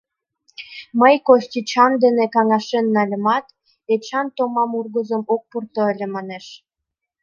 [0.99, 3.45] Мый Костинчам дене каҥашен нальымат,
[3.93, 6.45] Эчан томам ургызым ок пурто ыле, манеш.